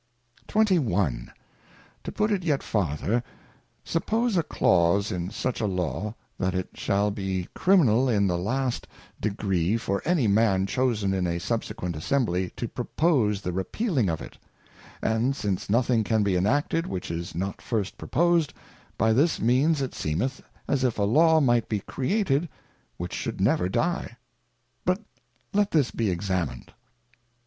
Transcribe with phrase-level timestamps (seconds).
[0.47, 1.29] XXI.
[2.05, 3.21] To put it yet fai'ther,
[3.83, 8.87] Suppose a Clause in such a Law, that it shall be criminal in the last
[9.19, 14.39] degree for any Man chosen in a subsequent Assembly, to propose the repealing of it;
[15.03, 18.55] and since nothing can be Enacted which is not first proposed,
[18.97, 22.49] by this means it seemeth as if a Law might be Created
[22.97, 24.17] which should never die.
[24.83, 25.03] But
[25.53, 26.73] let this be Examined.